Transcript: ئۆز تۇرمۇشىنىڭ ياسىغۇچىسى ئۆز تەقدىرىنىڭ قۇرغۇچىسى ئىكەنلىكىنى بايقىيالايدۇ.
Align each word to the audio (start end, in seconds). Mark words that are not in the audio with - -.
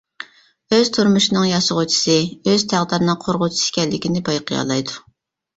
ئۆز 0.77 0.89
تۇرمۇشىنىڭ 0.95 1.43
ياسىغۇچىسى 1.49 2.15
ئۆز 2.45 2.65
تەقدىرىنىڭ 2.73 3.21
قۇرغۇچىسى 3.27 3.69
ئىكەنلىكىنى 3.71 4.23
بايقىيالايدۇ. 4.31 4.99